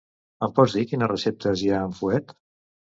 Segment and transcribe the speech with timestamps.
[0.47, 2.39] Em pots dir quines receptes hi ha amb fuet?